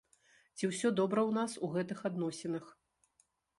[0.59, 2.65] Ці ўсё добра ў нас у гэтых адносінах?